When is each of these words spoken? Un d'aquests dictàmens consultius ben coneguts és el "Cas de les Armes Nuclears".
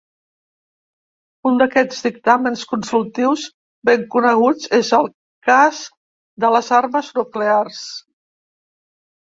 Un 1.49 1.59
d'aquests 1.61 1.99
dictàmens 2.05 2.63
consultius 2.73 3.45
ben 3.91 4.09
coneguts 4.17 4.73
és 4.81 4.91
el 5.01 5.13
"Cas 5.51 5.87
de 6.47 6.53
les 6.59 6.75
Armes 6.83 7.17
Nuclears". 7.21 7.89